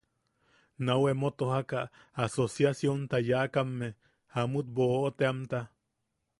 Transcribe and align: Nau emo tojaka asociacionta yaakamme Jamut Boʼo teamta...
Nau 0.87 1.03
emo 1.11 1.29
tojaka 1.41 1.81
asociacionta 2.25 3.17
yaakamme 3.29 3.93
Jamut 4.33 4.67
Boʼo 4.77 5.05
teamta... 5.19 5.65